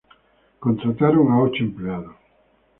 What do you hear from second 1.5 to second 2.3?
empleados.